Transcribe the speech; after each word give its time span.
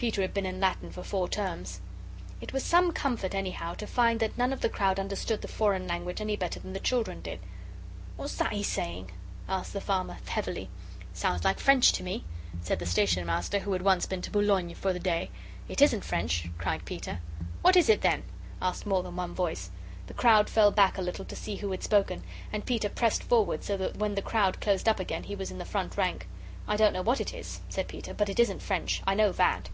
Peter 0.00 0.20
had 0.22 0.32
been 0.32 0.46
in 0.46 0.60
Latin 0.60 0.92
for 0.92 1.02
four 1.02 1.28
terms. 1.28 1.80
It 2.40 2.52
was 2.52 2.62
some 2.62 2.92
comfort, 2.92 3.34
anyhow, 3.34 3.74
to 3.74 3.84
find 3.84 4.20
that 4.20 4.38
none 4.38 4.52
of 4.52 4.60
the 4.60 4.68
crowd 4.68 4.96
understood 4.96 5.42
the 5.42 5.48
foreign 5.48 5.88
language 5.88 6.20
any 6.20 6.36
better 6.36 6.60
than 6.60 6.72
the 6.72 6.78
children 6.78 7.20
did. 7.20 7.40
"What's 8.16 8.36
that 8.36 8.52
he's 8.52 8.68
saying?" 8.68 9.10
asked 9.48 9.72
the 9.72 9.80
farmer, 9.80 10.18
heavily. 10.28 10.70
"Sounds 11.14 11.42
like 11.42 11.58
French 11.58 11.90
to 11.94 12.04
me," 12.04 12.22
said 12.60 12.78
the 12.78 12.86
Station 12.86 13.26
Master, 13.26 13.58
who 13.58 13.72
had 13.72 13.82
once 13.82 14.06
been 14.06 14.22
to 14.22 14.30
Boulogne 14.30 14.72
for 14.76 14.92
the 14.92 15.00
day. 15.00 15.30
"It 15.68 15.82
isn't 15.82 16.04
French!" 16.04 16.46
cried 16.58 16.84
Peter. 16.84 17.18
"What 17.62 17.74
is 17.74 17.88
it, 17.88 18.02
then?" 18.02 18.22
asked 18.62 18.86
more 18.86 19.02
than 19.02 19.16
one 19.16 19.34
voice. 19.34 19.72
The 20.06 20.14
crowd 20.14 20.48
fell 20.48 20.70
back 20.70 20.96
a 20.96 21.02
little 21.02 21.24
to 21.24 21.34
see 21.34 21.56
who 21.56 21.72
had 21.72 21.82
spoken, 21.82 22.22
and 22.52 22.64
Peter 22.64 22.88
pressed 22.88 23.24
forward, 23.24 23.64
so 23.64 23.76
that 23.78 23.96
when 23.96 24.14
the 24.14 24.22
crowd 24.22 24.60
closed 24.60 24.88
up 24.88 25.00
again 25.00 25.24
he 25.24 25.34
was 25.34 25.50
in 25.50 25.58
the 25.58 25.64
front 25.64 25.96
rank. 25.96 26.28
"I 26.68 26.76
don't 26.76 26.92
know 26.92 27.02
what 27.02 27.20
it 27.20 27.34
is," 27.34 27.62
said 27.68 27.88
Peter, 27.88 28.14
"but 28.14 28.28
it 28.28 28.38
isn't 28.38 28.62
French. 28.62 29.02
I 29.04 29.14
know 29.14 29.32
that." 29.32 29.70